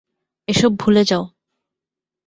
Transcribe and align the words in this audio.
এসব 0.47 0.71
ভুলে 0.79 1.03
যাও। 1.03 1.23